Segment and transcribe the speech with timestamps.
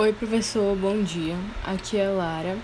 [0.00, 1.34] Oi, professor, bom dia.
[1.64, 2.56] Aqui é Lara.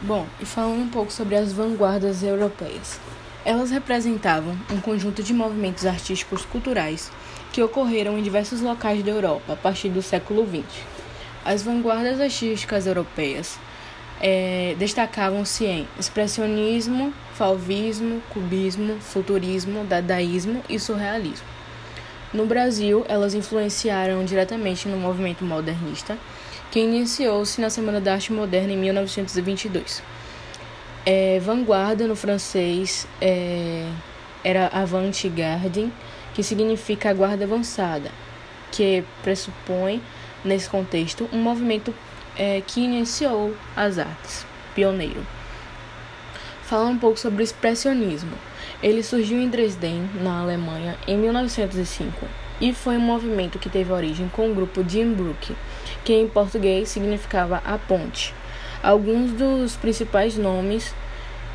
[0.00, 2.98] Bom, e falando um pouco sobre as vanguardas europeias.
[3.44, 7.12] Elas representavam um conjunto de movimentos artísticos culturais
[7.52, 10.86] que ocorreram em diversos locais da Europa a partir do século XX.
[11.44, 13.58] As vanguardas artísticas europeias
[14.18, 21.58] é, destacavam-se em expressionismo, fauvismo, cubismo, futurismo, dadaísmo e surrealismo.
[22.32, 26.18] No Brasil, elas influenciaram diretamente no movimento modernista,
[26.70, 30.02] que iniciou-se na Semana da Arte Moderna em 1922.
[31.06, 33.88] É, vanguarda no francês é,
[34.44, 35.90] era avant-garde,
[36.34, 38.10] que significa guarda avançada,
[38.70, 40.02] que pressupõe,
[40.44, 41.94] nesse contexto, um movimento
[42.36, 45.26] é, que iniciou as artes, pioneiro.
[46.62, 48.32] Falando um pouco sobre o expressionismo.
[48.82, 54.28] Ele surgiu em Dresden, na Alemanha, em 1905 e foi um movimento que teve origem
[54.28, 55.54] com o grupo Jim Brook,
[56.04, 58.34] que em português significava a ponte.
[58.82, 60.94] Alguns dos principais nomes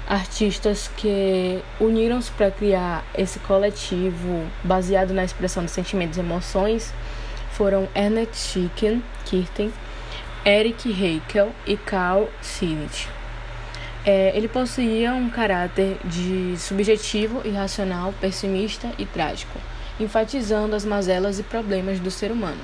[0.08, 6.94] artistas que uniram-se para criar esse coletivo baseado na expressão dos sentimentos e emoções
[7.52, 9.72] foram Ernest Schicken, Kirten,
[10.46, 13.08] Eric Heikel e Carl Sinnett.
[14.06, 19.58] É, ele possuía um caráter de subjetivo, irracional, pessimista e trágico,
[20.00, 22.62] enfatizando as mazelas e problemas do ser humano.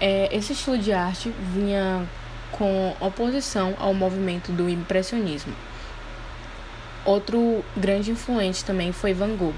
[0.00, 2.06] É, esse estilo de arte vinha
[2.52, 5.54] com oposição ao movimento do impressionismo.
[7.04, 9.54] Outro grande influente também foi Van Gogh.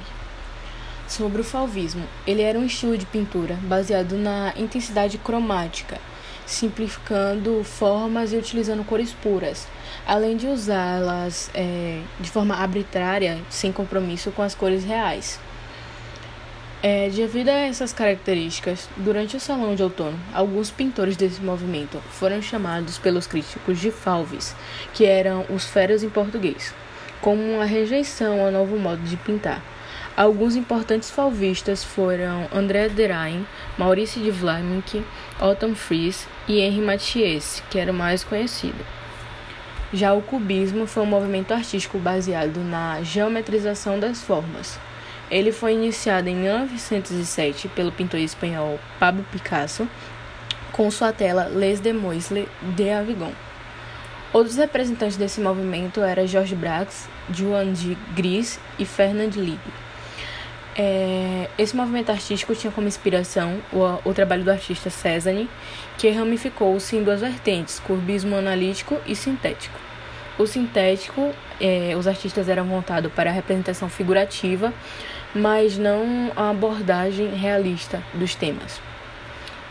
[1.07, 5.99] Sobre o fauvismo, ele era um estilo de pintura baseado na intensidade cromática
[6.49, 9.69] simplificando formas e utilizando cores puras,
[10.07, 15.39] além de usá-las é, de forma arbitrária, sem compromisso com as cores reais.
[16.81, 22.41] É, devido a essas características, durante o Salão de Outono, alguns pintores desse movimento foram
[22.41, 24.55] chamados pelos críticos de falves,
[24.95, 26.73] que eram os feras em português,
[27.21, 29.61] como uma rejeição ao novo modo de pintar.
[30.17, 33.45] Alguns importantes falvistas foram André Derain,
[33.77, 35.05] Maurice de Vlaminck,
[35.41, 38.87] Otto Fries e Henri Matisse, que era o mais conhecido.
[39.93, 44.79] Já o cubismo foi um movimento artístico baseado na geometrização das formas.
[45.31, 49.87] Ele foi iniciado em 1907 pelo pintor espanhol Pablo Picasso,
[50.73, 53.33] com sua tela Les Demoiselles de Avignon.
[54.33, 56.95] Outros representantes desse movimento eram Georges Braque,
[57.31, 59.61] Joan de Gris e Fernand Lig.
[60.77, 65.51] É, esse movimento artístico tinha como inspiração o, o trabalho do artista Cézanne,
[65.99, 69.77] que ramificou-se em duas vertentes, cubismo analítico e sintético.
[70.39, 74.73] O sintético, é, os artistas eram voltados para a representação figurativa,
[75.35, 78.81] mas não a abordagem realista dos temas.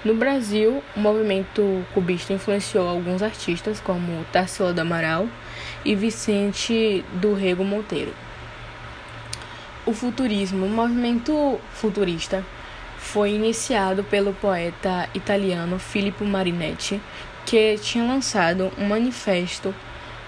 [0.06, 5.28] No Brasil, o movimento cubista influenciou alguns artistas como Tarsila do Amaral
[5.84, 8.14] e Vicente do Rego Monteiro.
[9.86, 12.46] O futurismo, o movimento futurista,
[12.98, 17.02] foi iniciado pelo poeta italiano Filippo Marinetti,
[17.46, 19.74] que tinha lançado um manifesto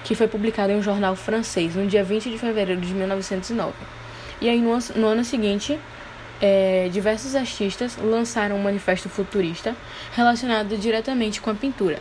[0.03, 3.98] que foi publicado em um jornal francês no dia 20 de fevereiro de 1909.
[4.41, 5.79] E aí, no, no ano seguinte,
[6.41, 9.75] é, diversos artistas lançaram um manifesto futurista
[10.13, 11.99] relacionado diretamente com a pintura.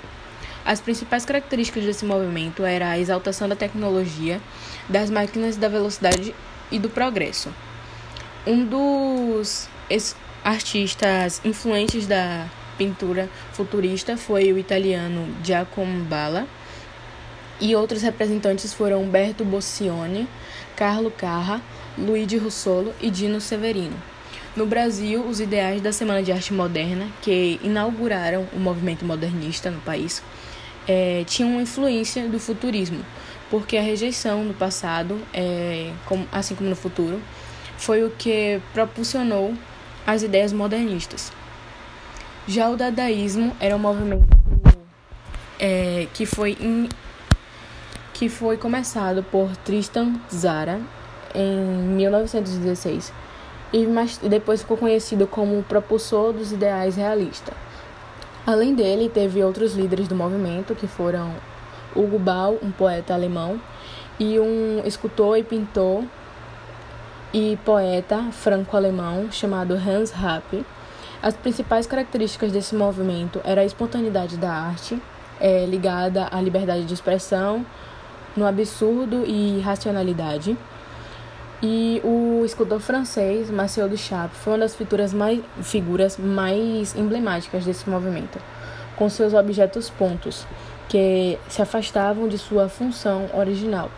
[0.65, 4.41] As principais características desse movimento eram a exaltação da tecnologia,
[4.88, 6.34] das máquinas da velocidade
[6.71, 7.53] e do progresso.
[8.47, 9.69] Um dos
[10.44, 16.47] artistas influentes da pintura futurista foi o italiano Giacomo Balla,
[17.60, 20.28] e outros representantes foram Umberto Boccioni,
[20.76, 21.60] Carlo Carra,
[21.99, 23.97] Luigi Russolo e Dino Severino.
[24.57, 29.81] No Brasil, os ideais da Semana de Arte Moderna, que inauguraram o movimento modernista no
[29.81, 30.23] país,
[30.87, 33.05] é, tinham uma influência do futurismo,
[33.51, 37.21] porque a rejeição do passado, é, como, assim como no futuro,
[37.77, 39.55] foi o que propulsionou
[40.07, 41.31] as ideias modernistas.
[42.47, 44.27] Já o dadaísmo era um movimento
[45.59, 46.89] é, que foi in,
[48.15, 50.81] que foi começado por Tristan Tzara
[51.35, 51.61] em
[51.97, 53.13] 1916
[53.73, 57.55] e mais, depois ficou conhecido como o propulsor dos ideais realistas.
[58.47, 61.35] Além dele, teve outros líderes do movimento que foram
[61.95, 63.61] Hugo Ball, um poeta alemão,
[64.19, 66.03] e um escultor e pintor
[67.33, 70.65] e poeta franco-alemão chamado Hans Rapp.
[71.23, 75.01] As principais características desse movimento era a espontaneidade da arte,
[75.39, 77.67] é, ligada à liberdade de expressão,
[78.37, 80.57] no absurdo e racionalidade.
[81.60, 87.90] E o escultor francês Marcel Duchamp foi uma das figuras mais, figuras mais emblemáticas desse
[87.90, 88.38] movimento,
[88.94, 90.46] com seus objetos pontos,
[90.88, 93.90] que se afastavam de sua função original.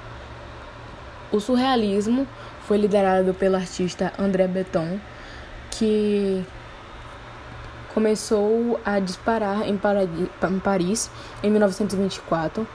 [1.31, 2.27] O surrealismo
[2.63, 4.99] foi liderado pelo artista André Breton,
[5.71, 6.43] que
[7.93, 9.79] começou a disparar em
[10.59, 11.11] Paris
[11.43, 12.67] em 1924.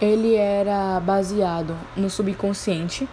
[0.00, 3.06] Ele era baseado no subconsciente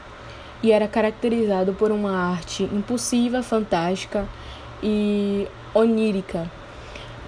[0.63, 4.25] e era caracterizado por uma arte impulsiva, fantástica
[4.81, 6.50] e onírica.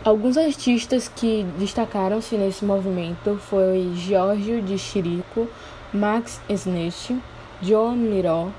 [0.04, 5.50] Alguns artistas que destacaram-se nesse movimento foi Giorgio de Chirico,
[5.94, 7.18] Max Snecht,
[7.62, 8.50] Joan Miró,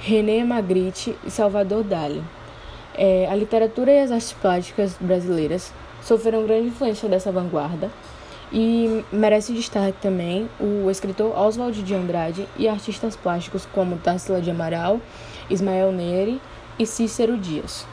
[0.00, 2.22] René Magritte e Salvador Dali.
[2.96, 7.90] É, a literatura e as artes plásticas brasileiras sofreram grande influência dessa vanguarda
[8.52, 14.50] e merece destaque também o escritor Oswald de Andrade e artistas plásticos como Tarsila de
[14.50, 15.00] Amaral,
[15.50, 16.40] Ismael Neri
[16.78, 17.86] e Cícero Dias.